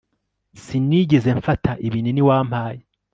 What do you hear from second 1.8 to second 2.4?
ibinini